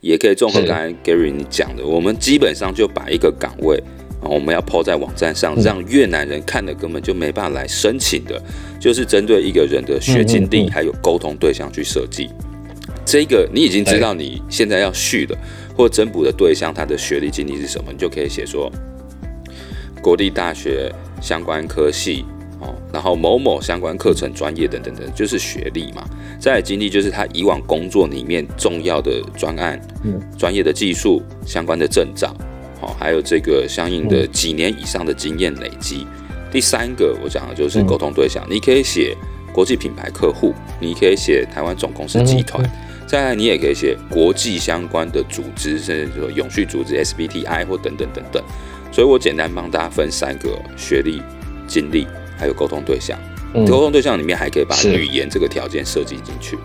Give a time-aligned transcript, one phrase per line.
[0.00, 3.76] 也可以综合刚才 Gary 你讲的，我们基本上就把一个岗位
[4.22, 8.40] 啊，我们要 po 在网站上，让越南人看的根本就没办法来申请的，
[8.80, 12.30] 就是针对一个人的学经历还有沟通对象去设计。
[13.04, 15.36] 这个你已经知道你现在要续的
[15.76, 18.70] 或增补的对象，他的学历经历是什么，你就可以写说
[20.00, 22.24] 国立大学相关科系。
[22.60, 26.04] 哦，然后某某相关课程专业等等等，就是学历嘛。
[26.40, 32.34] 再来经历就是他以往工作里面重要的专案、嗯、专业的技术相关的证照，
[32.80, 36.06] 好，还有这个相应的几年以上的经验累积。
[36.50, 39.16] 第三个我讲的就是沟通对象，你可以写
[39.52, 42.64] 国际品牌客户，你可以写台湾总公司集团，
[43.06, 48.42] 再来你也可以写国际相关的组织，甚至说永续组织 SBTI 或等等等等。
[48.90, 51.22] 所以我简单帮大家分三个学历、
[51.66, 52.06] 经历。
[52.38, 53.18] 还有沟通对象，
[53.66, 56.56] 沟通对象里面还可以把语言这个条件设计进去。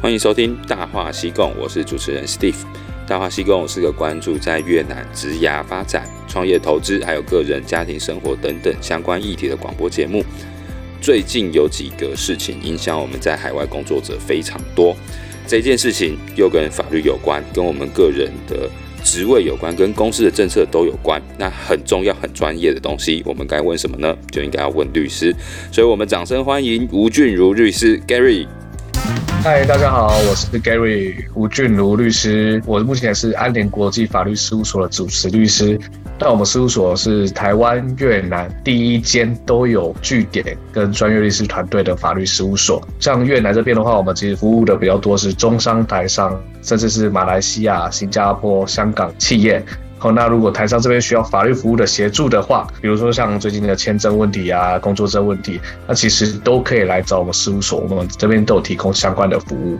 [0.00, 2.54] 欢迎收听《大话西贡》，我是主持人 Steve。
[3.06, 10.24] 《大话西贡》是个关注在越南职涯发展、创业投资，还有个人家庭生活等等相关议题的广播节目。
[11.02, 14.96] 最近有几个事情影响我们在海外工作者非常多，
[15.46, 18.70] 这件事情又跟法律有关，跟我们个人的。
[19.02, 24.16] 职位有关，跟公司的政策都有关，那很重要、很专业的东西，我们该问什么呢？
[24.30, 25.34] 就应该要问律师。
[25.72, 28.46] 所以，我们掌声欢迎吴俊如律师 Gary。
[29.42, 35.78] 嗨，大家好，我是 Gary 吴俊如律师，我目前是安联国际法律事务所的主持律师。
[36.22, 42.86] 那我们事务所是台湾、越南第一间都有据点跟专业律师团队的法律事务所。
[42.98, 49.64] 像越南这边的话，我们其实服务的比较多是中商、台商，甚至是马来西亚、新加坡、香港企业。
[49.98, 59.78] 好，那如果台商这边需要法律服务的协助的话，比如说像最近的签证问题啊、工作证问题，那其实都可以来找我们事务所，我们这边都有提供相关的服务。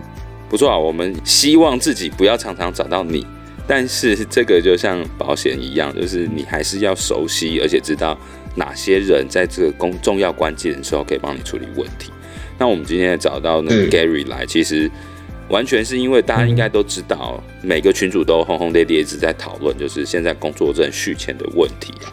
[0.49, 3.25] 不错啊，我们希望自己不要常常找到你，
[3.67, 8.17] 但是这个就像保险一样，就是你还是要熟悉，而且知道
[8.55, 12.11] 哪些人在这个公重要关键的时候可以帮你处理问题。
[12.57, 14.89] 那我们今天找到那个 Gary 来，其实。
[15.49, 22.07] 完全是因为大家应该都知道，每个群主都轰轰烈烈一直在讨论，就是现在工作证续签的问题啊。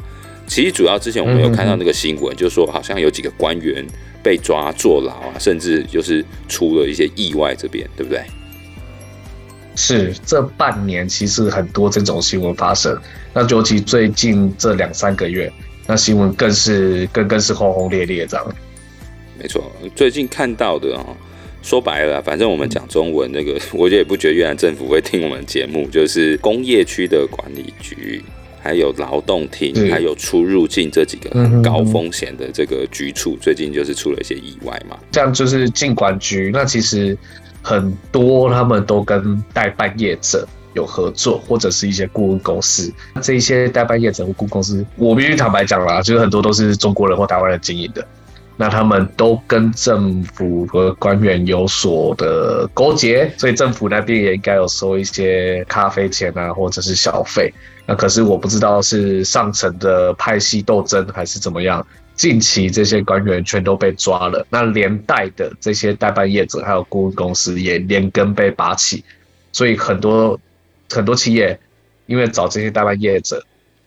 [0.49, 3.87] 其实主要之前我们有看到那个新闻，就是说好像有几个官员
[4.25, 8.21] 被抓坐牢啊，甚至就是出了一些意外，这边对不对？
[9.79, 12.99] 是，这半年其实很多这种新闻发生，
[13.33, 15.51] 那尤其最近这两三个月，
[15.87, 18.45] 那新闻更是更更是轰轰烈烈这样。
[19.41, 21.07] 没错，最近看到的啊。
[21.61, 25.89] 说白了，反正我们讲中文，那个 我也不觉得越南政府会听我们节目。
[25.91, 28.23] 就是工业区的管理局，
[28.63, 34.97] 还有劳动厅，还有出入境这几个很高风险的这个局处，最近就是出了一些意外嘛。
[35.11, 37.19] 这样就是进管局，那其实
[37.69, 42.91] 很多他们都跟代办业者有合作，或者是一些顾问公司。
[43.21, 48.03] 这一些代办业者或顾问公司，我必须坦白讲啦，就是很多都是中国人或台湾人经营的。
[48.57, 57.53] 那他们都跟政府和官员有所的勾结，所以政府那边也应该有收一些咖啡钱啊，或者是小费。
[57.87, 61.87] 那可是我不知道是上层的派系斗争还是怎么样，
[62.19, 69.03] 近期这些官员全都被抓了，那连带的这些代办业者还有顾问公司也连根被拔起，
[69.53, 70.39] 所以很多
[70.91, 71.59] 很多企业
[72.05, 73.43] 因为找这些代办业者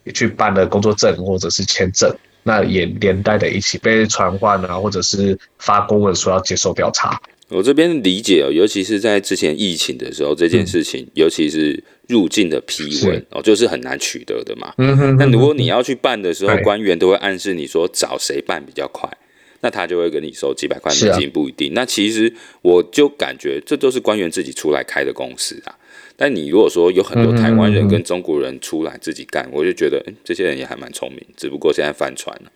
[0.05, 2.11] 也去办了工作证或者是签证。
[2.43, 7.21] 那也连带的一起被传唤啊，或者是发公文说要接受调查。
[7.51, 14.73] 我这边理解哦，尤其是在之前疫情的时候，这件事情，嗯、尤其是入境的批文哦，就是很难取得的嘛。
[14.77, 15.17] 嗯哼。
[15.17, 19.09] 那如果你要去办的时候，官员都会暗示你说找谁办比较快，
[19.59, 21.73] 那他就会跟你收几百块美金，不一定。
[21.73, 25.77] 那其实我就感觉这都是官员自己出来开的公司啊。
[26.15, 32.51] 但你如果说有很多台湾人跟中国人出来自己干，我就觉得这些人也还蛮聪明，只不过现在翻船了。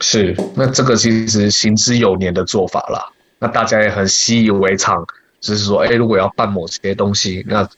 [0.00, 3.12] 是，那这个其实行之有年的做法啦。
[3.38, 5.06] 那大家也很习以为常，
[5.40, 7.68] 就是说，哎，如果要办某些东西，那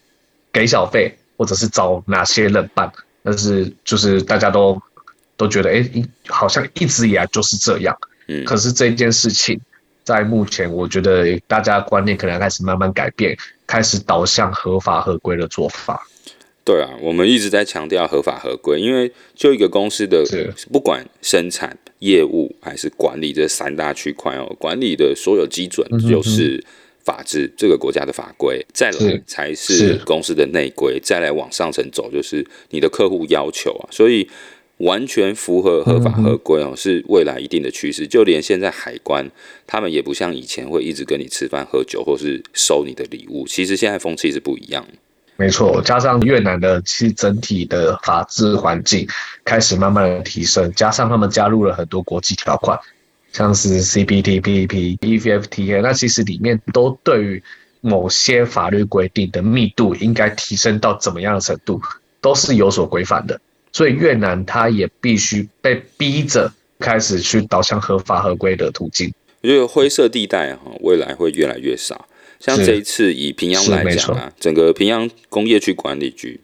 [0.53, 2.93] 给小费，或者是找哪些人办，
[3.23, 4.81] 但是就是大家都
[5.37, 5.85] 都觉得，哎，
[6.29, 7.97] 好像一直以来就是这样。
[8.27, 9.61] 嗯，可是这件事情。
[10.05, 13.37] 在目前，我觉得大家观念可能开始慢慢改变，
[13.67, 16.03] 开始导向合法合规的做法。
[16.69, 20.23] 对啊，我们一直在强调合法合规，因为就一个公司的，
[20.71, 26.63] 不管生产、业务还是管理这三大区块哦，管理的所有基准就是
[27.03, 33.89] 法治，嗯、这个国家的法规，再来才是公司的内规，再来往上层走就是你的客户要求啊。
[33.91, 34.29] 所以
[34.77, 38.07] 完全符合合法合规哦，是未来一定的趋势。
[38.07, 39.31] 就连现在海关，
[39.67, 43.47] 他们也不像以前会一直跟你吃饭喝酒，或是收你的礼物。
[43.47, 44.87] 其实现在风气是不一样。
[45.41, 49.07] 没错，加上越南的其实整体的法治环境
[49.45, 52.77] 开始慢慢的提升，加上他们加入了很多国际条款，
[53.33, 57.41] 像是 CPTPP、EVFTA，那其实里面都对于
[57.81, 61.81] 某些法律规定的密度应该提升到怎么样的程度，
[62.21, 63.41] 都是有所规范的。
[63.71, 69.15] 所以越南它也必须被逼着开始去导向合法合规的途径。
[69.43, 72.08] 我觉得灰色地带哈，未来会越来越少。
[72.41, 76.41] 像这一次以平阳来讲啊，整个平阳工业区管理局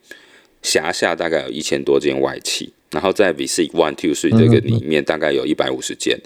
[0.63, 6.19] 辖下大概有一千多间外企，然后在 Visit One Two Three 这个里面大概有一百五十间。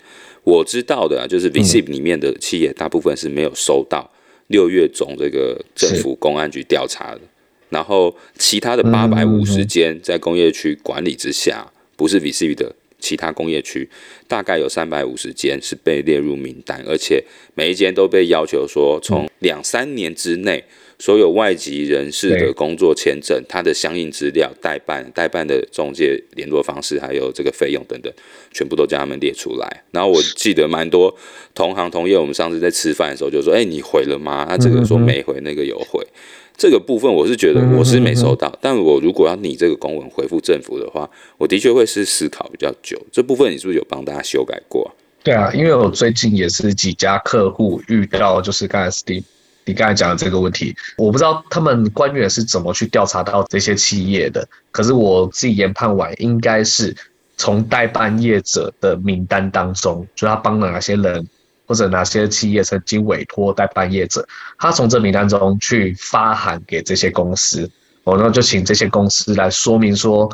[0.44, 4.10] 我知道的啊，就是 Visit 里面的企业大部分是没有收到
[4.46, 7.20] 六月中这个政府公安局调查的。
[7.68, 13.88] 然后其他的八百五十间在工业区管理之下，不是 VCV 的其他工业区，
[14.26, 17.22] 大概有三百五十间是被列入名单，而且
[17.54, 20.64] 每一间都被要求说，从两三年之内，
[20.98, 28.12] 所有外籍人士的工作签证，他的相应资料、代办、代办的中介联络方式，还有这个费用等等，
[28.52, 29.84] 全部都将他们列出来。
[29.92, 31.16] 然后我记得蛮多
[31.54, 36.04] 同行同业，我们上次在吃饭的时候就说：“哎，你回了吗？”他这个说没回，那个有回。
[36.58, 41.08] 这个部分我是觉得我是没收到，但我如果要拟这个公文回复政府的话，
[41.38, 43.00] 我的确会是思考比较久。
[43.12, 44.92] 这部分你是不是有帮大家修改过？
[45.22, 49.22] 对啊，因为我最近也是几家客户遇到，就是刚才 Steve
[49.66, 56.92] 你刚才讲的这个问题，我不知道他们官员是怎么去调查到这些企业的，可是我自己研判完，应该是
[57.36, 61.28] 从代办业者的名单当中，就他帮了哪些人。
[61.68, 64.26] 或者哪些企业曾经委托代办业者，
[64.58, 67.70] 他从这名单中去发函给这些公司，
[68.04, 70.30] 哦，那就请这些公司来说明说，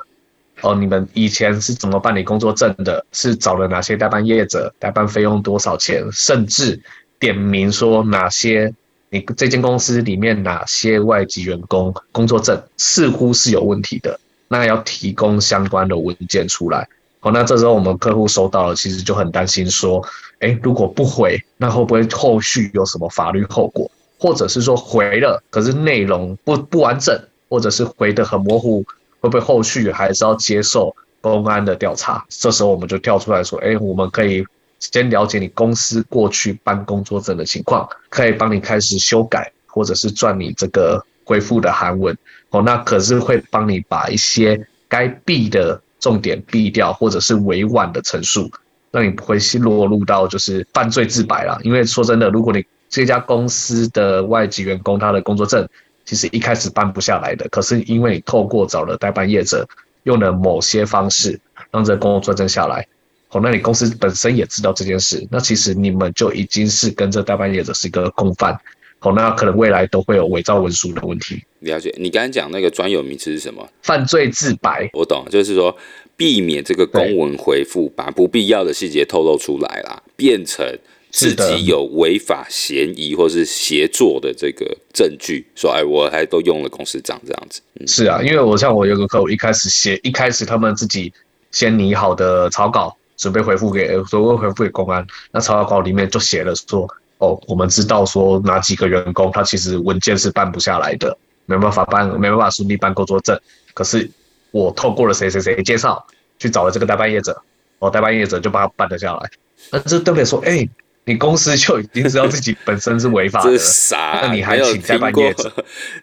[0.61, 6.81] 哦，你们以前是怎么办理工作证的，是找了哪些代办业者，代办费用多少钱，甚至
[7.19, 8.73] 点名说哪些
[9.11, 16.89] 你这间公司里面哪些外籍员工工作证似乎是有问题的，那要提供相关的文件出来。
[17.25, 20.07] 哦，那这时候我们客户收到了，其实就很担心说，
[20.41, 23.91] 诶，如果不回，那会不会后续有什么法律后果？
[24.19, 27.19] 或者是说回了，可是内容不不完整，
[27.49, 28.85] 或者是回得很模糊，
[29.21, 32.23] 会不会后续还是要接受公安的调查？
[32.29, 34.45] 这时候我们就跳出来说，诶，我们可以
[34.79, 42.15] 先了解你公司过去办工作证的情况，可以帮你开始修改，或者是撰你这个回复的韩文。
[42.51, 45.81] 哦，那可是会帮你把一些该避的。
[46.05, 48.51] 重点避掉，或者是委婉的陈述，
[48.91, 51.59] 那你不会落入到就是犯罪自白了。
[51.63, 55.67] 因为说真的，如果你这家公司的外籍员工他的工作证
[56.05, 59.67] 其实一开始办不下来的，可是因为你透过找了代办业者，
[60.03, 61.41] 用了某些方式
[61.71, 62.87] 让这工作证下来，
[63.31, 68.61] 哦，那你公司本身也知道这件事，那其实你们就已经是跟这代办业者是一个共犯。
[69.05, 71.43] 哦，那可能未来都会有伪造文书的问题。
[71.61, 73.69] 了解，你刚才讲那个专有名词是什么？
[73.83, 74.89] 犯罪自白。
[74.95, 75.77] 我懂，就是说
[76.17, 80.67] 避免这个公文回复把不必要的细节透露出来啦，变成
[81.11, 85.47] 自己有违法嫌疑或是协作的这个证据。
[85.55, 87.61] 说，哎，我还都用了公司账这样子。
[87.79, 87.87] 嗯。
[87.87, 91.13] 是啊，因为我像我有个客户，一开始写，一开始他们自己
[91.51, 96.89] 先拟好的草稿，准备回复给，准备回复给公安，那草稿里面就写了说。
[97.25, 101.17] 哦，我们知道说哪几个员工他其实文件是办不下来的，
[101.47, 103.39] 没办法办，没办法顺利办工作证。
[103.73, 104.11] 可是
[104.51, 106.05] 我透过了谁谁谁介绍
[106.39, 107.43] 去找了这个代办业者，
[107.79, 109.31] 哦，代办业者就把他办了下来。
[109.71, 110.25] 那这对不对？
[110.25, 110.71] 说，哎、欸，
[111.05, 115.51] 你公司就已经知道自己本身是违法的，傻，那你还请代办业者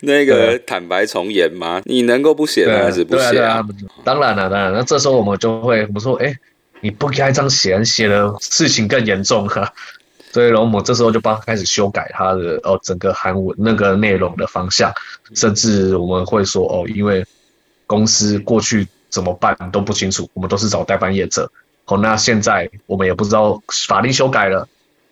[0.01, 1.81] 那个坦白从严吗？
[1.85, 3.31] 你能够不写还是不写？
[3.31, 3.67] 对啊，啊，
[4.03, 4.73] 当然了，当然。
[4.73, 6.37] 那这时候我们就会我们说，哎、欸，
[6.81, 9.71] 你不该这样写，写的事情更严重哈。
[10.31, 14.93] 所以，然后我们这时候就帮他开始修改他的哦，整个韩文那个内容的方向，
[15.35, 17.25] 甚至我们会说哦，因为
[17.85, 21.51] 公司过去怎么办都不清楚，我们都是找代办业者。
[21.85, 24.67] 哦，那现在我们也不知道法令修改了，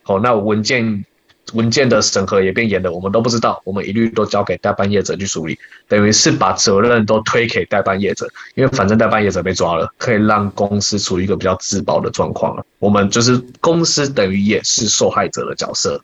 [0.05, 1.05] 哦，那文件。
[1.53, 12.65] 文件的审核也变严了，我们都不知道，我们一律都交给代办业者去处理，等于是把责任都推给代办业者，因为反正代办业者被抓了，可以让公司处于一个比较自保的状况了。
[12.79, 16.03] 我们就是公司等于也是受害者的角色。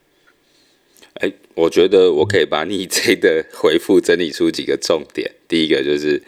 [1.16, 6.22] 哎，我觉得我可以把你这个回复整理出几个重点，第一个就是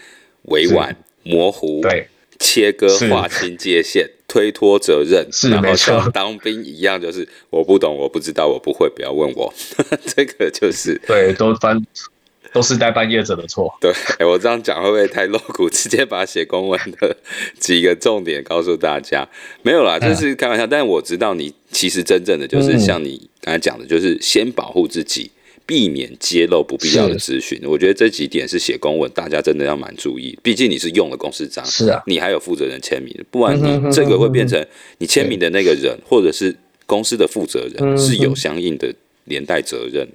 [0.44, 2.08] 委婉、模糊，对。
[2.40, 9.54] 切割划清界限， 推脱责任，然后像当兵一样，就是我不懂，我不知道，我不会，不要问我。
[10.06, 11.82] 这个就是对，都翻
[12.54, 13.74] 都是代办业者的错。
[13.82, 15.70] 对， 哎，我这样讲会不会太露骨？
[15.70, 17.16] 直接把写公文的
[17.60, 19.28] 几个重点告诉大家，
[19.62, 20.66] 没有啦，这是开玩笑。
[20.66, 25.30] 但我知道你其实真正的就是像你刚才讲的，就是先保护自己，
[25.68, 27.62] 避免揭露不必要的资讯。
[27.66, 30.40] 我觉得这几点是写公文，大家真的要蛮注意。
[30.42, 34.66] 毕竟你是用了公司章，是啊，你还有负责人签名，不然你这个会变成
[34.98, 36.56] 你签名的那个人，或者是
[36.86, 38.92] 公司的负责人是有相应的
[39.26, 40.08] 连带责任。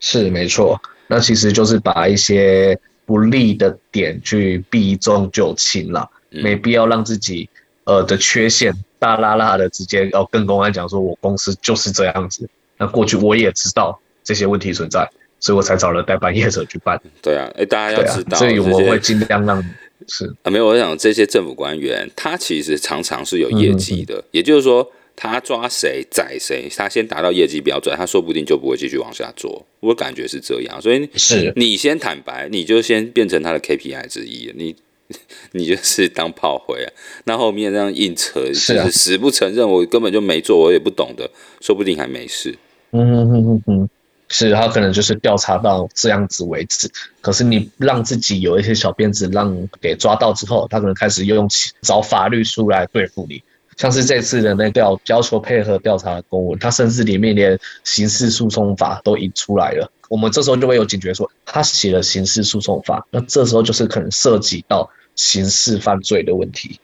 [0.00, 7.46] 是没错，那其实就是把一些不利的点去避重就轻了，嗯、没必要让自己
[7.84, 12.48] 呃的缺陷大拉拉的直接要跟公安讲说，我公司就是这样子。
[12.80, 15.08] 那过去我也知道这些问题存在，
[15.38, 17.00] 所以我才找了代办业者去办。
[17.22, 19.62] 对啊，哎，大家要知道，啊、所以我会尽量让
[20.08, 24.90] 是啊，没有，我想这些政府官员他其实常常是有业绩的，嗯、也就是说。
[25.16, 29.66] 他抓谁宰谁，他先达到业绩标准，他说不定就不会继续往下做。
[29.80, 34.74] 我感觉是这样，所以是你先坦白，你就先变成他的 KPI 之一，你
[35.52, 36.88] 你就是当炮灰啊。
[37.24, 41.28] 那后面这样硬扯，就是死不承认，我根本就没做，我也不懂的，
[41.60, 42.56] 说不定还没事。
[42.92, 43.88] 嗯哼哼哼哼，
[44.28, 46.90] 是他可能就是调查到这样子为止。
[47.20, 51.48] 可是你让自己有一些小辫子，让给抓到之后，他可能开始又用
[51.82, 53.42] 找法律书来对付你。
[53.76, 59.90] 像是这次的那个要求配合调查的公文，他甚至里面连刑事诉讼法都引出来了。
[60.08, 66.78] 我们这时候就会有警觉，说他写了刑事诉讼法，那这时候就是可能涉及到刑事犯罪的问题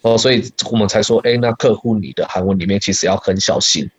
[0.00, 3.90] 哦，所以我们才说，哎，那客户你的韩文里面其实要很小心，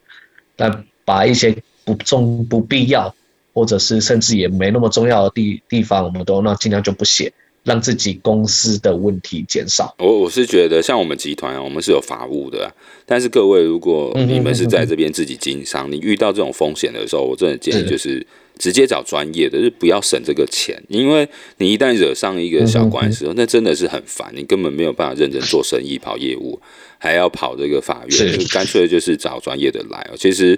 [0.58, 3.16] 那把一些不重、不必要，
[3.52, 7.34] 或者是甚至也没那么重要的地地方，我们都那尽量就不写。
[7.66, 9.94] 让自己公司的问题减少。
[10.00, 12.72] 我我是觉得，像我们集团啊，我们是有法务的啊。
[13.06, 18.26] 但是各位，如果你们是在这边自己经商，你遇到这种风险的时候，我真的建议就是
[18.58, 26.58] 直接找专业的，就是不要省这个钱，因为你一旦惹上一个小官司，那真的是很烦，你根本没有办法认真做生意、跑业务，
[26.98, 30.10] 还要跑这个法院，就干脆就是找专业的来。
[30.18, 30.58] 其实。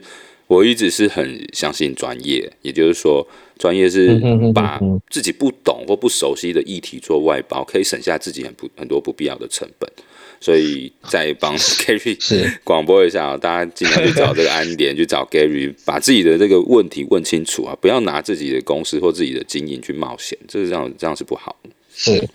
[0.52, 3.26] 我一直是很相信专业，也就是说，
[3.58, 4.20] 专业是
[4.54, 4.78] 把
[5.10, 9.90] 自己不懂或不熟悉的议题做外包，可以省下自己很不很多不必要的成本。
[10.42, 12.18] 所以再帮 Gary
[12.66, 21.70] 广播一下，大家尽量去找这个安联，去找 Gary，把自己的这个问题问清楚啊，不要拿自己的公司或自己的经营去冒险，这是这样，这样是不好的。
[21.96, 22.28] 是，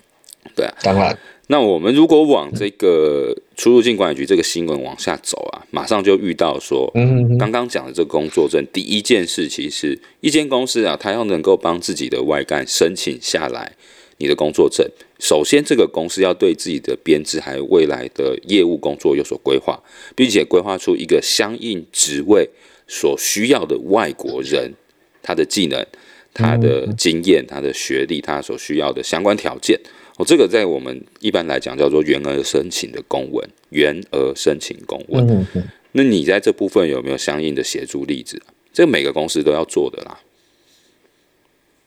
[0.55, 1.19] 对啊，当然。
[1.49, 6.93] 那我们如果往这个出入境管理局这个新闻往下走啊，马上就遇到说，
[7.39, 13.77] 刚刚讲的这个工作证，第一件事其实一间公司啊，它要能够帮自己的外干申请下来
[14.19, 14.85] 你的工作证，
[15.21, 19.81] 首先这个公司要对自己的编制还有未来的业务工作有所规划，
[20.17, 22.51] 并且规划出一个相应职位
[22.89, 24.75] 所需要的外国人，
[25.23, 25.87] 他的技能、
[26.35, 29.79] 他的经验、他的学历、他所需要的相关条件。
[30.17, 35.27] 哦，这个在我们一般来讲叫做员额申请的公文，员额申请公文。
[35.29, 35.69] 嗯嗯。
[35.93, 38.41] 那你在这部分有没有相应的协助例子？
[38.73, 40.19] 这每个公司都要做的啦。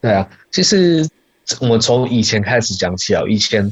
[0.01, 1.07] 对啊，其实
[1.59, 3.71] 我们从以前开始讲起啊，以前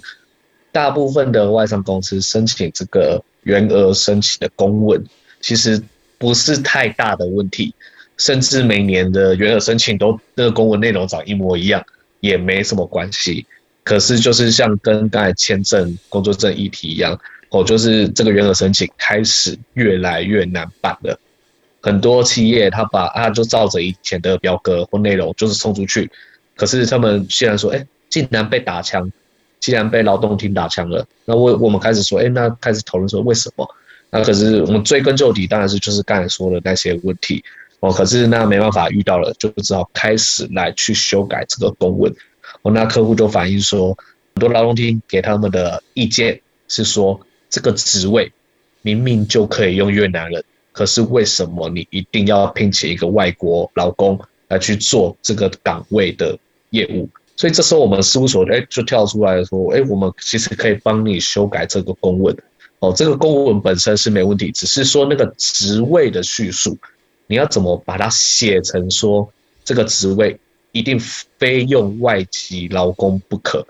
[0.72, 5.04] 大部分的外商公司申请这个员额申请的公文，
[5.40, 5.82] 其实
[6.18, 7.74] 不是太大的问题，
[8.18, 11.86] 甚至每年的员额申请都那个公文内容长一模一样，
[12.20, 13.46] 也没什么关系。
[13.88, 17.17] 可是就是像跟刚才签证、工作证议题一样，
[17.51, 21.17] 哦，就是这个原额申请开始越来越难办了。
[21.79, 26.12] 很多企业他把啊，就照着以前的表格或内容就是送出去，
[26.58, 29.10] 可是他们现在说，哎，竟然被打枪，
[29.62, 31.08] 竟然被劳动厅打枪了。
[31.24, 33.65] 那我我们开始说，哎，那开始讨论说为什么？
[34.10, 37.41] 那可是我们追根究底，当然是就是刚才说的那些问题。
[37.79, 42.13] 哦，可是那没办法，遇到了就只好开始来去修改这个公文。
[42.72, 43.98] 那客户就反映说，
[44.36, 47.20] 很多劳动厅给他们的意见是说，
[47.50, 48.32] 这个职位
[48.82, 56.38] 明明就可以用越南人，可是为什么你一定要聘请一个外国劳工来去做这个岗位的
[56.72, 57.10] 业务？
[57.36, 62.36] 所以这时候我们事务所哎就跳出来说，哎，我们其实可以帮你修改这个公文。
[62.80, 66.78] 哦，这个公文本身是没问题，只是说那个职位的叙述，
[67.28, 69.32] 你要怎么把它写成说
[69.64, 70.40] 这个职位。
[70.77, 71.00] 一定
[71.39, 73.65] 非用外籍劳工不可，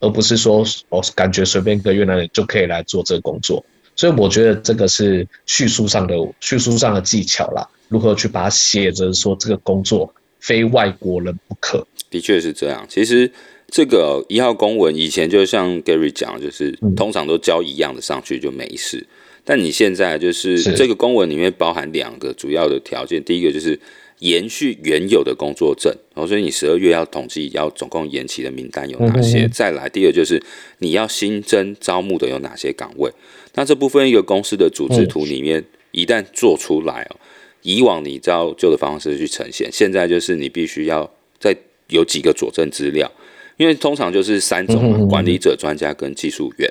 [0.00, 3.64] 而不是说哦，感觉随便一个越南人就可以来做这个工作。
[3.94, 11.86] 所以我觉得这个是叙述上的叙述上的技巧啦，如何去把它写着说这个工作非外国人不可。
[12.10, 12.86] 的确是这样。
[12.88, 13.30] 其实
[13.68, 19.06] 这个一号公文以前就像 Gary 讲，就是通常都交一样的上去就没事。
[19.44, 23.78] 但你现在就是这个公文里面包含两个主要的条件，第一个就是。
[24.20, 29.46] 延续原有的工作证，然后所以你十二月要统计要总共延期的名单有哪些？
[29.48, 30.42] 再来，第二就是
[30.78, 33.10] 你要新增招募的有哪些岗位？
[33.54, 37.16] 那这部分一个公司的组织图里面一旦做出来哦，
[37.62, 41.56] 以往你照旧的方式去呈现，现在就是你必须要再
[41.88, 43.10] 有几个佐证资料，
[43.56, 46.70] 因为通常就是三种嘛，管理者、专家跟技术员。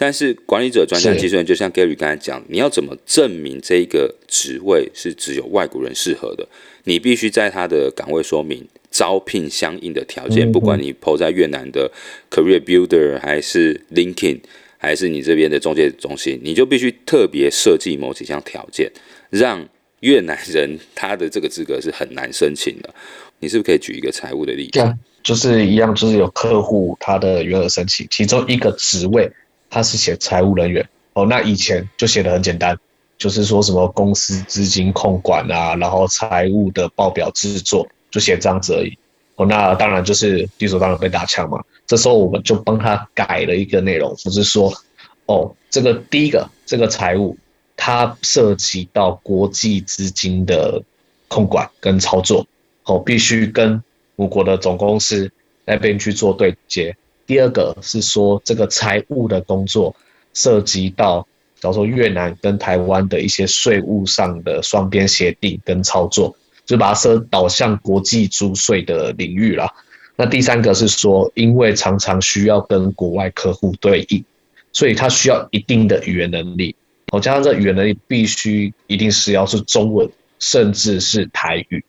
[0.00, 6.46] 但是管理者、专家、技术员，就像 Gary 刚才讲，你要怎么证明这个职位是只有外国人适合的？
[6.88, 11.92] 你必须在他的岗位说明、招聘相应的条件，不管你 PO 在越南的
[12.30, 14.40] Career Builder 还是 LinkedIn，
[14.78, 18.90] 还是你这边的中介中心，你就必须特别设计某几项条件，
[19.28, 19.68] 让
[20.00, 22.88] 越南人他的这个资格是很难申请的。
[23.40, 24.96] 你是不是可以举一个财务的例子？
[25.22, 29.30] 就是一样，就是有客户他的原额申请，其中一个职位。
[29.68, 32.78] 他是写财务人员哦，那以前就写的很简单，
[33.18, 38.96] 就是说什么公司资金控管啊，然后财务的报表制作，就写这样子而已
[39.34, 39.44] 哦。
[39.44, 41.62] 那当然就是理所当然被打枪嘛。
[41.86, 44.72] 这时候我们就帮他改了一个内容，就是说
[45.26, 47.36] 哦，这个第一个这个财务，
[47.76, 50.82] 它涉及到国际资金的
[51.26, 52.46] 控管跟操作
[52.84, 53.82] 哦，必须跟
[54.16, 55.30] 我国的总公司
[55.64, 56.96] 那边去做对接。
[57.26, 59.94] 第二个是说，这个财务的工作
[60.34, 61.26] 涉及到，
[61.60, 69.72] 假如说越南跟台湾的一些税务上的双边协定跟操作，就把它设导向国际租税的领域啦。
[70.16, 74.24] 那第三个是说，因为常常需要跟国外客户对应，
[74.72, 76.74] 所以他需要一定的语言能力。
[77.12, 81.84] 哦，加上这语言能力必须一定是要是中文，甚至是台语。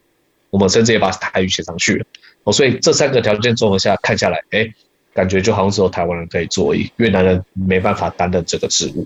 [0.50, 2.06] 我们甚至也把台语写上去了。
[2.44, 4.74] 哦，所以这三个条件综合下看下来，哎。
[5.12, 9.06] 感觉就好像只有台湾人可以做，越南人没办法担任这个职务。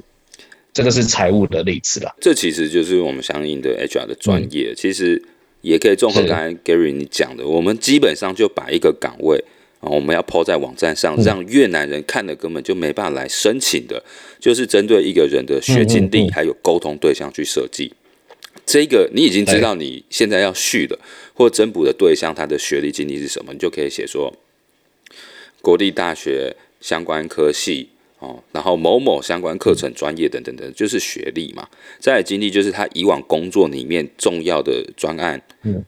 [0.73, 2.13] 这个是财务的例子啦。
[2.19, 5.21] 这其实就是我们相应的 HR 的专业，嗯、其实
[5.61, 9.43] 也可以综合刚才 Gary 你讲的，我们基本上就把一个岗位
[9.79, 14.03] 啊，我们要 PO 在网站上，让越南人看了根本就没办法来申请的，
[14.39, 17.93] 就是针对一个人的学经历还有沟通对象去设计。
[18.65, 20.97] 这个你已经知道你现在要续的
[21.33, 24.33] 或增补的对象，他的学历经历是什么，你就可以写说。
[25.61, 27.87] 国立大学相关科系
[28.23, 31.67] 哦，然后某某相关课程专业等等等，就是学历嘛。
[31.99, 35.41] 再来经历就是他以往工作里面重要的专案、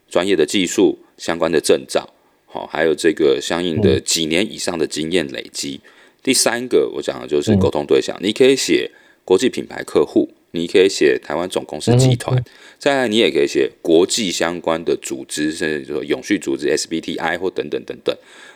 [0.10, 2.14] 专业的技术相关的证照，
[2.46, 5.80] 好，还有这个相应的几年以上的经验累积。
[6.22, 8.92] 第三个我讲的就是沟通对象，你可以写
[9.24, 12.44] 国际品牌客户，你可以写台湾总公司集团，
[12.78, 18.14] 再来你也可以写国际相关的组织，甚至说永续组织 SBTI 或等等等等。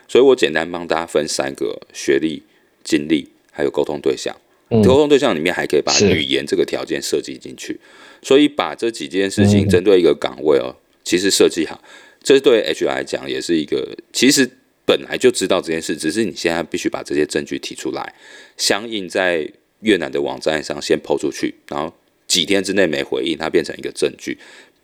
[0.10, 2.44] 所以我简单帮大家分三个学历、
[2.84, 4.36] 经历，还有沟通对象。
[4.70, 7.80] 沟通对象里面还可以把语言这个条件设计进去。
[8.22, 11.82] 所以把这几件事情针对一个岗位哦，其实设计好，
[12.22, 14.50] 这对 HR 来讲也是一个，其实
[14.86, 18.14] 本来就知道这件事，只是你现在必须把这些证据提出来，
[18.58, 21.94] 相应在越南的网站上先 PO 出去，然后
[22.28, 24.38] 几天之内没回应，它变成一个证据，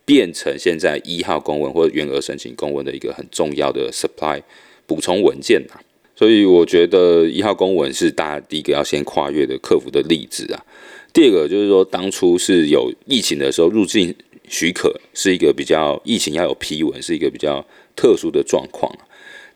[0.06, 4.42] 变成现在一号公文或者原额申请公文的一个很重要的 supply。
[4.86, 5.82] 补充文件啊，
[6.16, 10.64] 所以我觉得一号公文是大家第一个要先跨越的克服的例子啊。
[11.12, 14.14] 第二个就是说，当初是有疫情的时候，入境
[14.48, 18.90] 许可是一个比较疫情要有批文，是一个比较特殊的状况。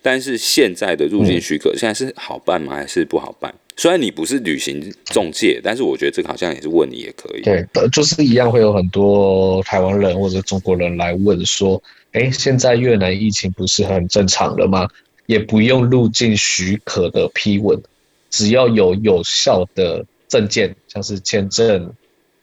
[0.02, 2.74] 但是现在的入境许可现在是好办吗？
[2.74, 3.54] 还是不好办？
[3.76, 7.42] 虽然你不是旅行中介，但是我觉得这个好像也是问你也可以。
[7.42, 14.88] 对，就是一样会有很多台湾人或者中国人来问说：“哎，现在越南疫情不是很正常了吗？”
[15.30, 17.80] 也不用入境许可的批文，
[18.30, 21.94] 只要有有效的证件，像是签证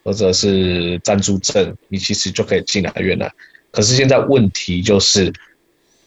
[0.06, 3.30] 或者是暂住证，你其实就可以进来越南。
[3.72, 5.34] 可是现在问题就是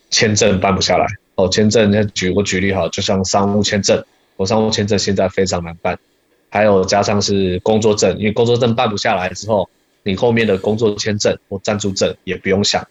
[0.08, 1.46] 签证办不下来哦。
[1.50, 4.02] 签证，举我举例好，就像商务签证，
[4.36, 5.98] 我商务签证现在非常难办，
[6.48, 9.68] 还有加上是工作证，因为工作证办不下来之后，
[10.02, 12.88] 你后面的工作签证或暂住证也不用想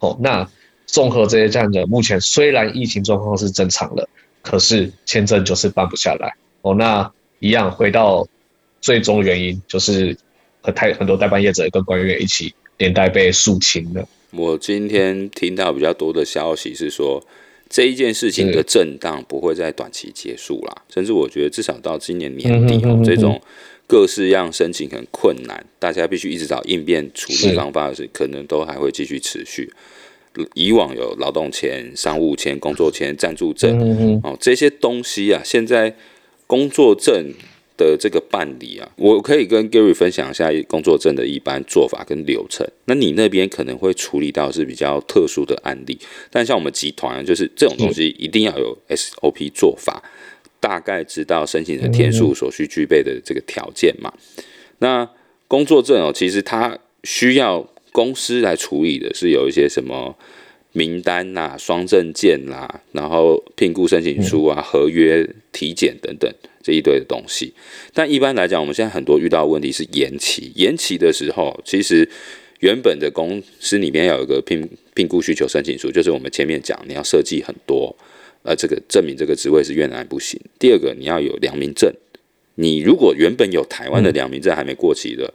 [0.00, 0.14] 哦。
[0.20, 0.46] 那
[0.86, 4.08] 综合这些这样的，目前虽然疫情状况是正常的，
[4.42, 6.74] 可是签证就是办不下来哦。
[6.74, 8.26] 那一样回到
[8.80, 10.16] 最终原因，就是
[10.60, 14.06] 和太很多代办业者跟官员一起连带被肃清了。
[14.30, 17.24] 我今天听到比较多的消息是说，
[17.68, 23.40] 这一件事情的震荡不会在短期结束啦，甚至我觉得至少到今年年底哦，这种
[23.86, 29.72] 各式样申请很困难，大家必须一直找应变处理方法的事，可能都还会继续持续。
[30.54, 35.94] 以往有劳动签、商务签、工作签、暂住证，哦，这些东西啊，现在
[36.46, 37.32] 工作证
[37.76, 42.64] 的这个办理啊，我可以跟 Gary 分享一下工作证的一般做法跟流程。
[42.84, 45.98] 那你那边可能会处理到是比较特殊的案例，
[46.30, 50.02] 但像我们集团就是这种东西一定要有 SOP 做法，
[50.60, 54.12] 大概知道申请的天数所需具备的这个条件嘛。
[54.78, 55.08] 那
[55.46, 60.18] 工作证哦，其实它需要公司来处理的是有一些什么
[60.72, 66.28] 名单呐、啊、双证件啦，然后聘雇申请书啊、合约体检等等。
[66.60, 67.52] 这一堆的东西，
[67.92, 70.50] 但一般来讲，我们现在很多遇到的问题是延期。
[70.54, 72.08] 延期的时候，其实
[72.60, 77.94] 原本的公司里面要有一个聘聘雇需求申请书，就是我们前面讲，你要设计很多，
[78.44, 80.40] 呃，这个证明这个职位是越南不行。
[80.58, 81.92] 第二个，你要有良民证。
[82.54, 85.32] 你如果原本有台湾的良民证还没过期的，嗯、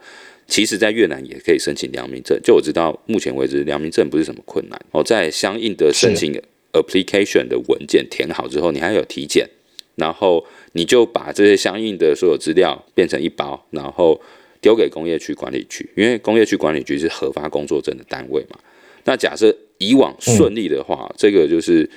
[0.50, 2.38] 其实在越南也可以申请良民证。
[2.42, 4.82] 就我知道，目前为止良民证不是什么困难。
[4.92, 6.34] 哦，在相应的申请
[6.74, 9.48] application 的文件填好之后，你还有体检，
[9.96, 10.46] 然后。
[10.74, 14.22] 你就把这些相应的所有资料变成一包，然后
[14.62, 18.60] 丢给工业区管理局，因为工业区管理局是核发工作证的单位嘛。
[19.06, 21.90] 那假设以往顺利的话，嗯、这个就是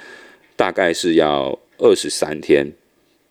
[0.57, 2.67] 大概是要二十三天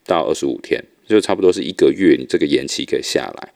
[0.06, 3.50] 到二十五天，就差不多是一个月，你这个延期可以下来。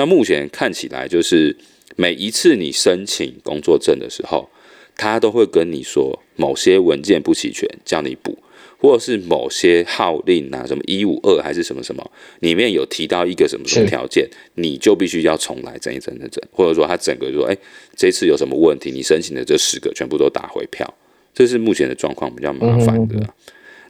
[0.00, 1.54] 那目前看起来就是
[1.94, 4.48] 每一次你申请工作证的时候，
[4.96, 8.38] 他都会跟你说某些文件不齐全，叫你补。
[8.78, 17.54] 或者是某些号令啊，什么一五二还是什么什么，里面有提到一个什么什么条件，你就必须要重来整一整整整，或者说他整个说，哎，
[17.94, 20.94] 这次有什么问题，你申请的这十个全部都打回票，
[21.34, 23.34] 这是目前的状况比较麻烦的。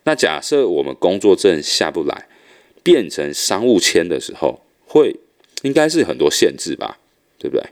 [0.02, 2.26] 那假设我们工作证下不来，
[2.82, 5.14] 变成商务签的时候，会
[5.62, 6.98] 应该是很多限制吧，
[7.38, 7.66] 对不对？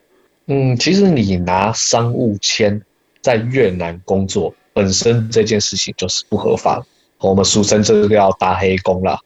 [0.46, 2.80] 嗯，其实你拿商务签
[3.20, 6.84] 在越南工作本身这件事情就是不合法。
[7.18, 9.18] 我们俗称这个叫打黑工啦。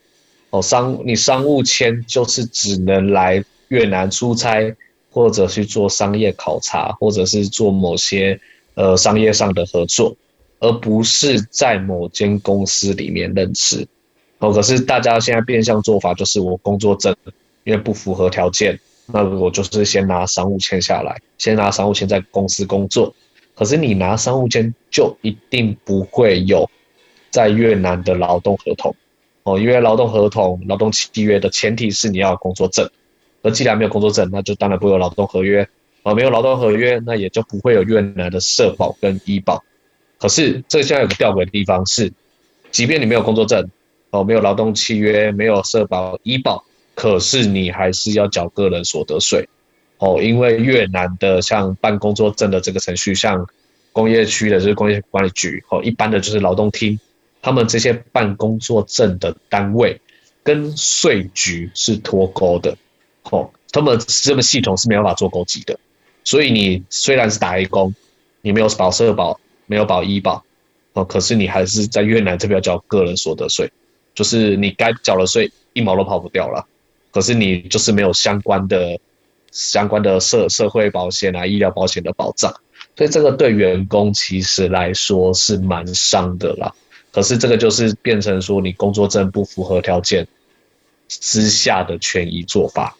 [0.51, 4.75] 哦，商你商务签就是只能来越南出差，
[5.11, 8.40] 或者去做商业考察，或者是做某些
[8.75, 10.16] 呃商业上的合作，
[10.59, 13.87] 而不是在某间公司里面任职。
[14.38, 17.14] 哦，可是大家现在变相做法就是我工作证
[17.64, 23.14] 因为不符合条件，那我就是先拿商务签下来，先拿商务签在公司工作。
[23.55, 26.68] 可是你拿商务签就一定不会有。
[27.31, 28.94] 在越南的劳动合同，
[29.44, 32.90] 哦，因为劳动合同、劳动契约的前提是你要有工作证，
[33.40, 35.66] 而既然没有工作证，那就当然不会有劳动合约，
[36.03, 39.64] 哦，没有劳动合约，那也就不会有越南的社保跟医保。
[40.18, 42.12] 可是这现在有个吊诡的地方是，
[42.70, 43.66] 即便你没有工作证，
[44.11, 46.62] 哦，没有劳动契约，没有社保、医保，
[47.03, 49.49] 可是你还是要缴个人所得税，
[49.99, 53.45] 哦，因为越南的像办工作证的这个程序，像
[53.91, 56.97] 工业区的就是工业管理局，哦，一般的就是劳动厅。
[57.41, 60.01] 他们这些办工作证的单位
[60.45, 62.77] 跟税局是脱钩的，
[63.25, 65.81] 哦，他们这个系统是没有办法做勾稽的，
[66.23, 67.93] 所以你虽然是打黑工，
[68.43, 70.45] 你没有保社保，没有保医保，
[70.93, 73.73] 哦，可是你还是在越南这边要缴个人所得税，
[74.15, 76.65] 就是你该缴的税一毛都跑不掉了，
[77.12, 78.98] 可是你就是没有相关的
[79.53, 82.53] 相关的社社会保险啊、医疗保险的保障，
[82.96, 86.75] 所以这个对员工其实来说是蛮伤的啦。
[87.12, 90.27] 可是这个就是变成说你工作证不符合条件
[91.07, 92.96] 之下的权益做法。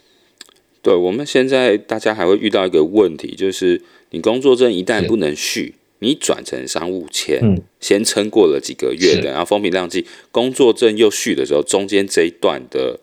[0.83, 12.99] 对，我们现在大家还会遇到一个问题，就是你工作证一旦不能续，你转成商务签，嗯、先撑过了几个月的，然后风平浪静，工作证又续的时候，中间这一段的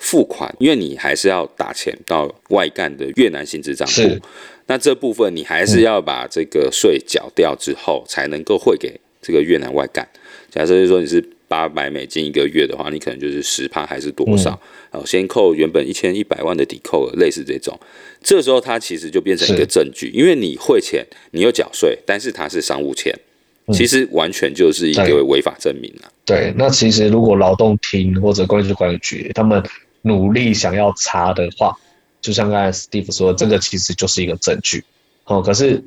[0.00, 4.18] 付款，因为你还是要打钱到外干的越南薪资账户，
[4.66, 10.08] 那这部分你还是要把这个税缴掉之后，才能够汇给这个越南外干。
[10.50, 14.58] 假设就说你是八百美金一个月的话，你可能就是十趴还是多少？
[14.90, 17.78] 然后先扣原本一千一百万的抵扣额，类似这种。
[18.22, 23.14] 这时候它其实就变成一个证据，因为你汇钱，你又缴税，但是它是商务钱，
[23.72, 26.10] 其实完全就是一个违法证明了。
[26.24, 29.62] 对，那其实如果劳动厅或者工业区管理局他们
[30.02, 31.76] 努力想要查的话，
[32.20, 34.84] 就像刚才 Steve 说，这个其实就是一个证据。
[35.24, 35.82] 哦，可是。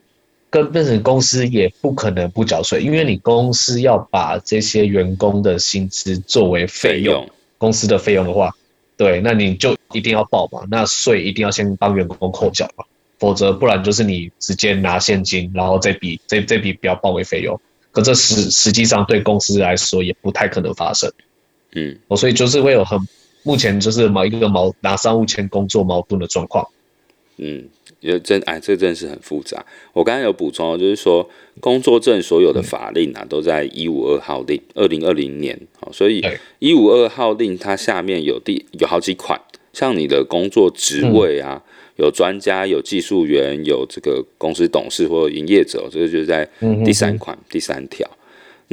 [0.54, 8.56] 跟变成公司也不可能不缴税，因为你公司要把这些员工的薪资作为费用，公司的费用的话，
[8.96, 12.86] 对，那你就一定要报嘛，那税一定要先帮员工扣缴嘛，
[13.18, 17.60] 否则不然就是你直接拿现金，然后这笔这这笔不要报为费用，
[17.92, 21.12] 可这实实际上对公司来说也不太可能发生，
[21.74, 23.00] 嗯，哦，所以就是会有很
[23.44, 26.68] 目前就是某一个矛拿商务签工作矛盾的状况，
[27.38, 27.70] 嗯。
[28.00, 29.66] 也真哎，这真的是很复杂。
[29.94, 31.30] 我刚才有补充，就是说
[31.62, 35.58] 工作证所有的法令啊，都在一五二号令，二零二零年。
[35.80, 36.22] 好，所以
[36.60, 39.40] 一五二号令它下面有第有好几款，
[39.72, 46.46] 像你的工作职位啊，嗯、有专家、有技术员、有这个公司董事或营业者，这个就是在
[46.84, 48.06] 第三款、第三条。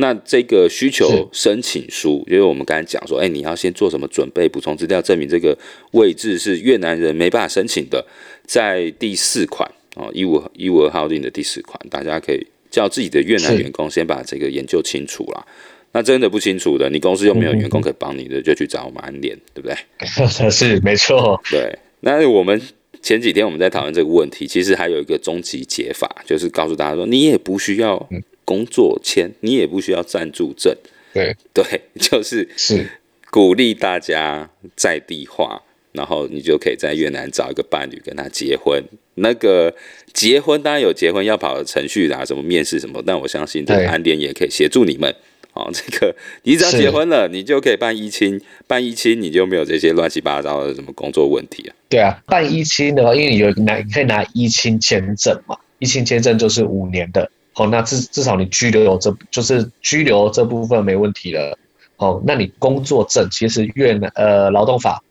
[0.01, 4.49] 那这个需求申请书，因为我们刚才讲说，哎，你要先做什么准备？
[4.49, 5.57] 补充资料证明这个
[5.93, 8.05] 位置是越南人没办法申请的，
[8.45, 15.47] 在第四款哦，一五一五二号令的第四款，大家可以叫自己的越南员工先把这个研究清楚啦。
[15.93, 19.77] 那真的不清楚的，你公司又没有员工可以帮你的，就去找我们安联，对不对？
[20.51, 21.41] 是没错。
[21.51, 22.61] 对，那我们
[23.03, 28.09] 前几天我们在讨论这个问题，其实还有一个终极解法，就是告诉大家说，你也不需要
[28.51, 30.77] 工作签，你也不需要暂住证。
[31.15, 32.85] 对对，就是是
[33.31, 38.83] 鼓励大家在地化，然后你就可以在越南找一个伴侣跟他结婚。
[39.15, 39.73] 那个
[40.13, 45.15] 结婚当然有结婚要跑的程序啦，什么面试什么，但我相信这个安联也可以协助你们。
[45.53, 51.71] 哦，这个你只要结婚了，你就可以办一亲，办一亲你就没有这些乱七八糟的什么工作问题啊。
[51.89, 57.31] 对啊，办一亲的话，因为你有拿，你可以拿一亲签证嘛，一亲签证就是五年的。
[57.53, 61.59] 好，那至至少你拘留有这，就是拘留这部分没问题了。
[61.97, 65.03] 好，那你工作证其实越南呃劳动法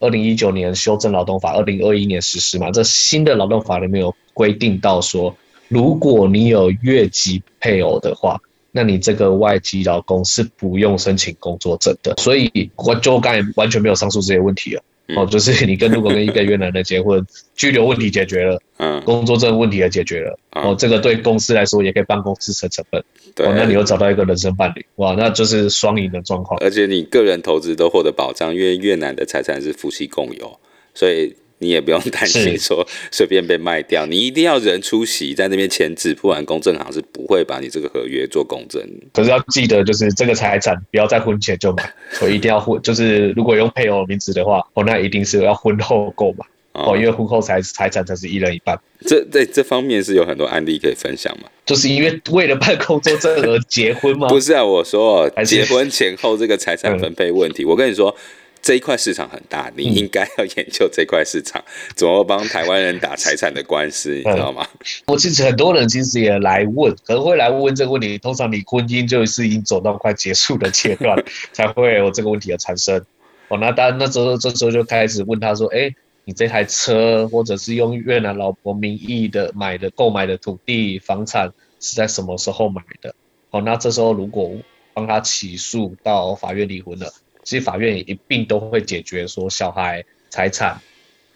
[0.00, 5.36] 二零一九年修正劳动法，二零二一年实施嘛，这新的劳动法里面有规定到说，
[5.68, 8.40] 如果你有越籍配偶的话。
[8.70, 14.82] 那你这个外籍劳工是不用申请工作证的，所以我就刚才完全没有上述这些问题了。
[15.16, 23.02] 哦，就是你跟如果跟一个越南人结婚，居留问题解决了，嗯，工作证问题也解决了，哦，这个对公司来说也可以帮公司省成本。
[23.34, 26.60] 对，那你又找到一个人生伴侣，哇，那就是双赢的状况。
[26.60, 30.58] 而且你个人投资都获得保障，因为越南的财产是夫妻共有，
[30.94, 31.34] 所以。
[31.60, 38.80] 你也不用担心说随便被卖掉，你一定要人出席在那边签字，不然公证行是不会把你这个合约做公证。
[39.12, 48.78] 可是要记得，就是这个财产不要在婚前就买， 所以一定要婚，就是如果用配偶名字的话，哦，那一定是要婚后购买哦，因为婚后财财产才是一人一半。
[49.00, 51.48] 这在这方面是有很多案例可以分享嘛？
[51.66, 54.28] 就是因为为了办工作证而结婚吗？
[54.30, 58.14] 不是啊，我说结婚前后这个财产分配问题，嗯、我跟你说。
[58.60, 64.66] 这一块市场很大，你应该要研究这块市场，嗯、 怎么帮台湾人打财产的官司，你知道吗？
[65.06, 68.18] 我其实很多人其实也来问，可能会来问这个问题。
[68.18, 71.16] 通常你婚姻就是已经走到快结束的阶段，
[71.52, 73.02] 才会有这个问题的产生。
[73.48, 75.90] 哦，那当然，那时候这时候就开始问他说：“哎，
[76.24, 83.14] 你这台车或者是用越南老婆名义的买的购买的土地房产是在什么时候买的？”
[83.50, 84.52] 哦，那这时候如果
[84.92, 87.10] 帮他起诉到法院离婚了。
[87.48, 90.78] 其实法院也一并都会解决，说小孩财产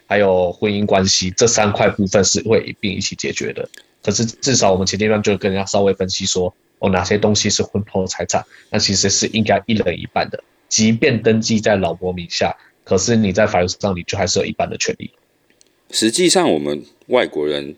[0.07, 3.67] 还有婚姻关系这三块部分是会一并一起解决的。
[4.03, 10.45] 可是至少我们前阶段就跟人家稍微分析说，哦，哪些东西是婚后财产，那其实是应该一人一半的。
[10.69, 15.11] 即便登记在老婆名下，可是你在法律上你就还是有一半的权利。
[15.91, 17.75] 实际上，我们外国人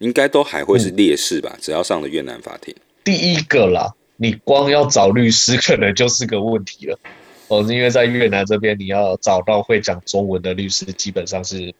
[0.00, 1.52] 应该都还会是劣势吧？
[1.54, 6.98] 嗯、只要上了越南法庭，第一个啦，你光要找律师可能就是个问题了。
[7.48, 11.74] 哦，因为在越南这边，你要找到会讲中文的律师，基本上是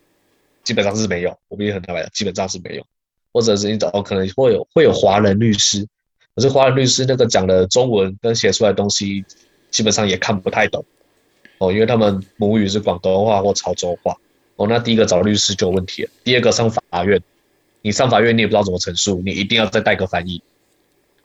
[0.62, 1.37] 基本上是没有。
[1.48, 2.85] 我们也很坦白，基本上是没有。
[3.33, 5.87] 或者是你找，可能会有会有华人律师，
[6.37, 9.24] 可是华人律师那个讲的中文跟写出来的东西，
[9.70, 10.85] 基本上也看不太懂。
[11.59, 14.16] 哦，因为他们母语是广东话或潮州话。
[14.57, 16.11] 哦，那第一个找律师就有问题了。
[16.22, 17.20] 第二个上法院，
[17.81, 20.42] 你上法院你也不知道怎么陈述，你一定要再带个翻译。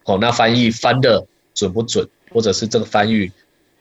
[0.05, 3.31] 哦，那翻译翻的准不准，或者是这个翻译。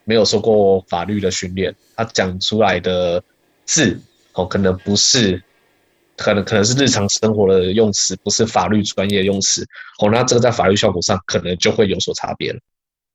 [0.09, 3.23] 没有受过法律的训练，他讲出来的
[3.67, 4.01] 字
[4.33, 5.43] 哦，可能不是，
[6.17, 9.69] 可能可能是日常生活的用词，不是法律专业用词
[9.99, 12.59] 哦，那这个在法律效果上可能就会有所差别了。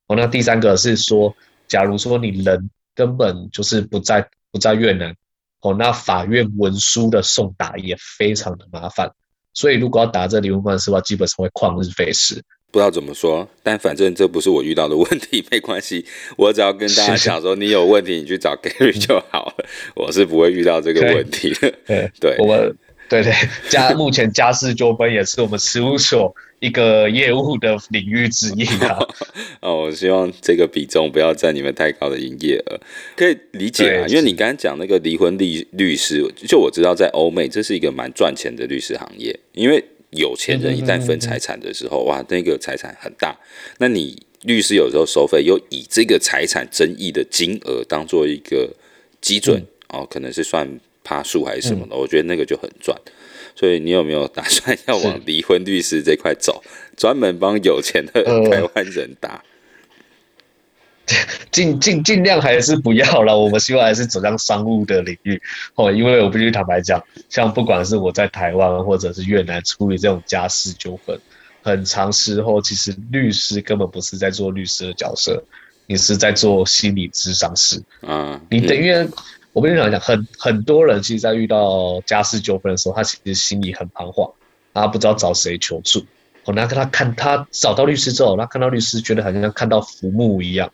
[0.06, 1.34] 哦，那第三个是说，
[1.66, 5.16] 假如说你人根本就是不在不在越南
[5.62, 9.10] 哦，那法院文书的送达也非常的麻烦，
[9.52, 12.44] 所以如果要打这离婚官司的话，基本上会旷日费时。
[12.74, 16.04] 不知道怎么说，但反正这不是我遇到的问题， 没关系。
[16.36, 19.64] 我只要跟大家讲说，你有问题，你去找 Gary 就好了。
[19.94, 21.72] 我是不会遇到这个问题的。
[21.86, 22.76] 对，对，我们
[23.08, 23.32] 对对
[23.68, 28.98] 家目前家事纠纷也是我们事务所一个业务的领域之一啊。
[29.62, 32.80] 哦，我希望这个比重不要占你们太高的营业额，
[33.14, 34.06] 可以理解啊。
[34.08, 39.84] 因为你刚才讲那个离婚律律师，就我知道在欧美这是一个蛮赚钱的律师行业，因为。
[40.14, 43.36] 有钱人一旦分财产的时候，哇，那个财产很大。
[43.78, 48.70] 那你律师有时候收费又以这个财产争议的金额当做一个
[49.20, 52.98] 基准哦，可能是算趴数还是什么的，我觉得那个就很赚。
[53.56, 56.62] 所以你有没有打算要往离婚律师这块走，
[56.96, 59.42] 专门帮有钱的台湾人打？
[61.50, 63.38] 尽尽尽量还是不要了。
[63.38, 65.40] 我们希望还是走向商务的领域
[65.74, 71.18] 哦，因为我必须坦白讲，像不管是我在台湾或者是越南处理这种家事纠纷，
[71.62, 75.42] 很长时候其实律师根本不是在做律师的角色，
[75.86, 77.82] 你是在做心理咨商师。
[78.02, 78.92] 嗯，你等于
[79.52, 84.32] 我跟你讲讲，很很多人其实，在遇到家事纠纷的时候，他其实心里很彷徨，
[84.72, 86.04] 他不知道找谁求助。
[86.46, 90.70] 我那跟他看，他找到律师之后，他看到律师，觉得好像看到浮木一样，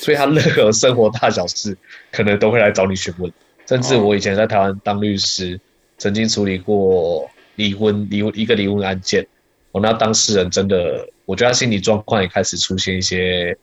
[0.00, 1.76] 所以他任何生活大小事，
[2.10, 3.30] 可能都会来找你询问。
[3.66, 5.60] 甚至我以前在台湾当律师，
[5.98, 9.26] 曾经处理过离婚、离婚一个离婚案件。
[9.72, 13.56] 我那当事人真的，我觉得他心理状况也开始出现一些，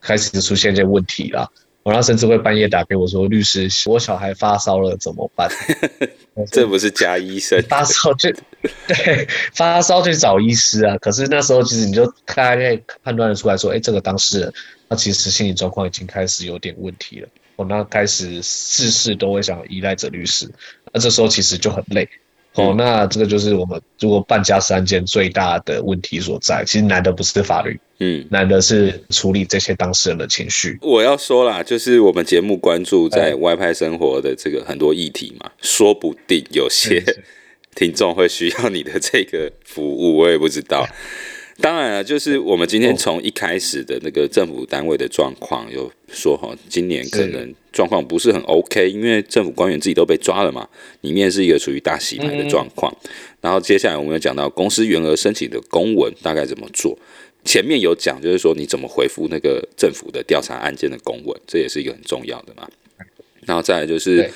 [0.00, 1.48] 开始出现一些问题了。
[1.84, 5.48] 我那甚至会半夜打给我说：“律师，我小孩发烧了，怎么办？”
[6.50, 8.30] 这不是假医生，发烧就
[8.86, 10.96] 对，发烧去找医师啊。
[10.98, 14.52] 可是那时候其实你就大概判断的出来说，哎、欸，这个当事人
[14.88, 17.28] 他其实心理状况已经开始有点问题了。
[17.56, 20.48] 我那开始事事都会想依赖着律师，
[20.92, 22.08] 那这时候其实就很累。
[22.54, 26.64] 哦，那这个就是我们如果办家事案件最大的问题所在。
[26.66, 30.76] 其实难的不是法律，嗯，难的是处理这些当事人的情绪。
[30.80, 37.04] 我要说啦，就是我们节目关注在外派生活的这个很多议题嘛，说不定有些
[37.76, 40.84] 听众会需要你的这个服务，我也不知道。
[41.60, 50.68] 当然了，就是我们今天从一开始的那个政府单位的状况，有说哈，今年可能状况不是很 OK，因为政府官员自己都被抓了嘛，
[51.00, 52.96] 里面是一个处于大洗牌的状况。
[53.40, 56.96] 然后接下来我们有讲到公司员额申请的公文大概怎么做，
[57.44, 62.68] 前面有讲就是说你怎么回复那个政府的调查案件的公文，这也是一个很重要的嘛。
[63.46, 64.30] 然后再来就是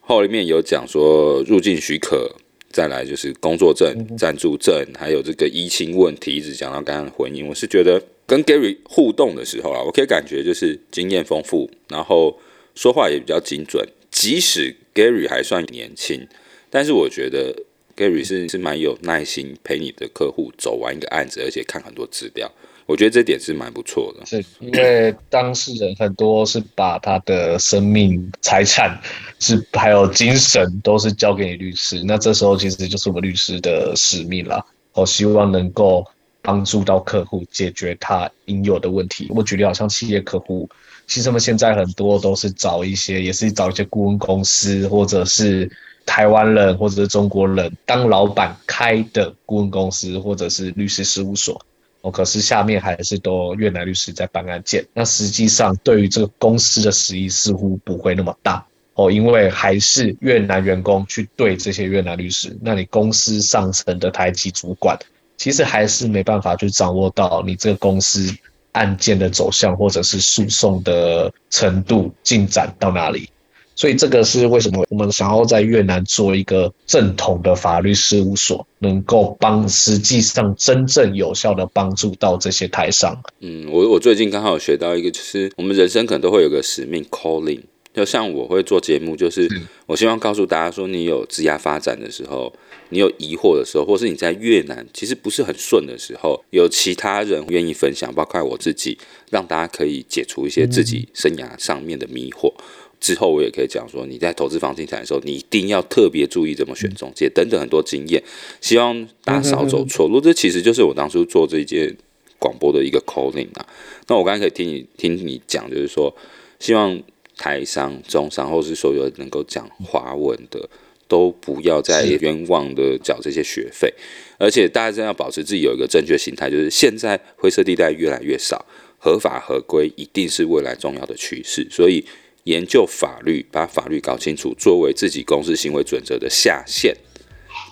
[0.00, 2.34] 后面有讲说入境许可。
[2.76, 7.48] 再来就是工作证、暂住证，还有这个移情问题，一直讲到刚刚的婚姻。
[7.48, 12.38] 我是觉得跟 Gary 互动的时候啊，我可以感觉就是经验丰富，然后
[12.74, 13.88] 说话也比较精准。
[14.10, 16.28] 即使 Gary 还算年轻，
[16.68, 17.56] 但是我觉得
[17.96, 22.52] Gary 是是蛮有耐心陪你的客户走完一个案子，而且看很多资料。
[22.86, 28.96] 我觉得这点是蛮不错的，是因为当事人很多是把他的生命、财产，
[29.40, 34.64] 是还有精神都是交给你律师，那这时候其实就是我们律师的使命了。
[34.94, 36.06] 我希望能够
[36.40, 39.26] 帮助到客户解决他应有的问题。
[39.34, 40.70] 我举例，好像企业客户，
[41.08, 45.68] 其实他们现在很多都是找一些，也是找一些顾问公司，或者是
[46.06, 51.60] 台湾人，或者是中国人当老板开的顾问公司，或者是律师事务所。
[52.06, 58.64] 哦可是下面还是都越南律师在办案件，那实际上对于这个公司的实益似乎不会那么大
[58.94, 64.96] 哦，因为还是越南员工去对这些越南律师，那你公司上层的台籍主管
[65.36, 68.32] 其实还是没办法去掌握到你这个公司
[68.70, 73.28] 案件的走向或者是诉讼的程度进展到哪里。
[73.76, 83.22] 所以这个是为什么我们想要在越南做一个正统的法律事务所，能够帮实际上真正有效的帮助到这些台商。
[83.40, 87.60] 嗯，我我最近刚好有学到一个，就是我们人生可能都会有个使命 calling。
[87.94, 89.48] 就像我会做节目，就是
[89.86, 92.52] 我希望告诉大家说，你有职业发展的时候，
[92.90, 98.98] 你有疑惑的时候，或是你在越南其实不是很顺的时候，有其他人愿意分享，包括我自己，
[99.30, 102.52] 让大家可以解除一些自己生涯上面的迷惑。
[102.98, 108.22] 之后我也可以讲说，你在投资房地产的时候，你一定要特别注意怎么选中介等等很多经验，
[108.60, 110.20] 希望大家少走错路。
[110.20, 111.94] 这其实就是我当初做这一件
[112.38, 113.66] 广播的一个 calling 啊。
[114.08, 116.14] 那我刚才可以听你听你讲，就是说，
[116.58, 117.00] 希望
[117.36, 120.68] 台商、中商，或是所有能够讲华文的，
[121.06, 123.92] 都不要再冤枉的缴这些学费，
[124.38, 128.64] 而且大家真要保持自己有一个正确心态，就是现在灰色地带越来越少，
[128.98, 132.04] 合法合规一定是未来重要的趋势，所以。
[132.46, 136.96] 研究法律，把法律搞清楚，作为自己公司行为准则的下限，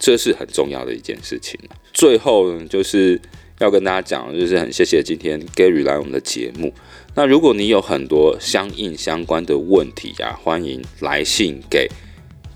[0.01, 1.59] 这是很重要的一件事情。
[1.93, 3.21] 最后呢，就是
[3.61, 6.75] 要跟大家讲，就是很谢谢今天 Gary 来我们的节目。
[7.15, 11.89] 那如果你有很多相应相关的问题呀、欢迎来信给。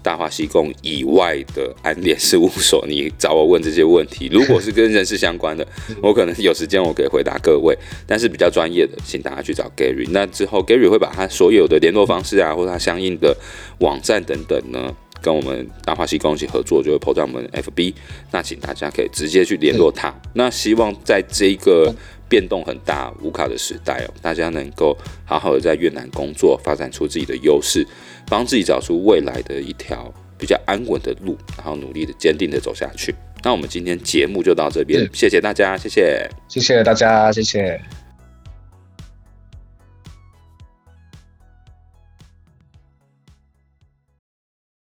[0.09, 5.69] 大话西贡以外的安联事务所，你找我问这些问题，如果是跟人事相关的，
[6.03, 10.09] 我可能有时间我可以回答各位，但是比较专业的，请大家去找 Gary。
[10.11, 13.37] 那之后 Gary 会把他所有的联络方式啊，或者他相应的
[13.81, 17.93] 网站等等呢，跟我们大话西贡一起合作，就会 po 在我们 FB。
[18.31, 20.19] 那请大家可以直接去联络他。
[20.33, 21.95] 那希望在这一个
[22.31, 27.87] 变动很大、无卡的时代哦，大家能够好好的在越南工作，发展出自己的优势。
[28.29, 33.15] 帮自己找出未来的一条比较安稳的路，然后努力的、坚定的走下去。
[33.43, 37.81] 那我们今天节目就到这边，谢谢大家，谢谢，谢谢大家，谢谢。